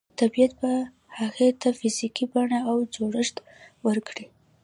[0.19, 0.71] طبیعت به
[1.19, 3.35] هغې ته فزیکي بڼه او جوړښت
[3.87, 4.25] ورکړي